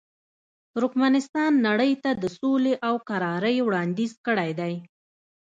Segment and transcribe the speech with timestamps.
[0.73, 4.73] ترکمنستان نړۍ ته د سولې او کرارۍ وړاندیز کړی دی.